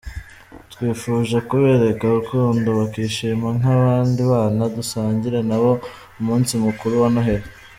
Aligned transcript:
Twifuje 0.71 1.37
kubereka 1.49 2.03
urukundo 2.09 2.69
bakishima 2.79 3.47
nk’abandi 3.59 4.21
bana 4.31 4.63
dusangira 4.75 5.39
nabo 5.49 5.71
umunsi 6.19 6.51
mukuru 6.65 6.95
wa 7.03 7.09
Noheli. 7.15 7.47